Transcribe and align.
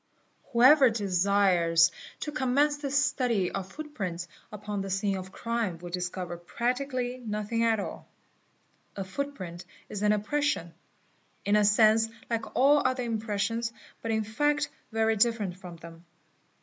Whoever 0.51 0.89
desires 0.89 1.91
to 2.21 2.31
commence 2.31 2.77
the 2.77 2.89
study 2.89 3.51
of 3.51 3.71
footprints 3.71 4.27
upon 4.51 4.81
the 4.81 4.89
scene 4.89 5.15
of 5.15 5.25
the 5.25 5.31
crime 5.33 5.77
will 5.77 5.91
discover 5.91 6.37
practically 6.37 7.19
nothing 7.19 7.63
at 7.63 7.79
all. 7.79 8.07
A 8.95 9.03
footprint 9.03 9.63
is 9.89 10.01
an 10.01 10.11
impression, 10.11 10.73
in 11.45 11.55
a 11.55 11.63
sense 11.63 12.09
like 12.31 12.55
all 12.55 12.79
other 12.83 13.03
impressions 13.03 13.71
but 14.01 14.09
in 14.09 14.23
fact 14.23 14.69
very 14.91 15.17
different 15.17 15.57
from 15.57 15.75
them. 15.75 16.03